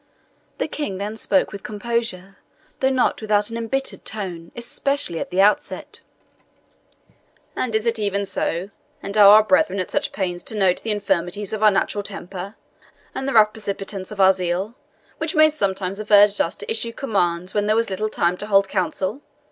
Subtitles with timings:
[0.57, 2.37] The King then spoke with composure,
[2.79, 6.01] though not without an embittered tone, especially at the outset:
[7.55, 8.71] "And is it even so?
[9.03, 12.55] And are our brethren at such pains to note the infirmities of our natural temper,
[13.13, 14.73] and the rough precipitance of our zeal,
[15.19, 18.47] which may sometimes have urged us to issue commands when there was little time to
[18.47, 19.21] hold council?